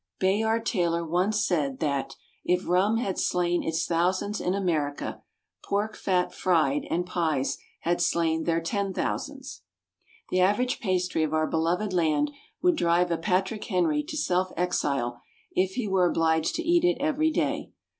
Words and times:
Bayard 0.17 0.65
Taylor 0.65 1.05
once 1.05 1.45
said 1.45 1.79
that 1.79 2.15
"If 2.43 2.67
Rum 2.67 2.97
had 2.97 3.19
slain 3.19 3.61
its 3.61 3.85
thousands 3.85 4.41
in 4.41 4.55
America, 4.55 5.21
Pork 5.63 5.95
fat 5.95 6.33
(fried) 6.33 6.87
and 6.89 7.05
Pies 7.05 7.59
had 7.81 8.01
slain 8.01 8.45
their 8.45 8.61
ten 8.61 8.95
thousands." 8.95 9.61
The 10.31 10.39
average 10.41 10.79
pastry 10.79 11.21
of 11.21 11.35
our 11.35 11.45
beloved 11.45 11.93
land 11.93 12.31
would 12.63 12.77
drive 12.77 13.11
a 13.11 13.17
Patrick 13.19 13.65
Henry 13.65 14.01
to 14.05 14.17
self 14.17 14.51
exile 14.57 15.21
if 15.51 15.73
he 15.73 15.87
were 15.87 16.09
obliged 16.09 16.55
to 16.55 16.63
eat 16.67 16.83
it 16.83 16.97
every 16.99 17.29
day. 17.29 17.71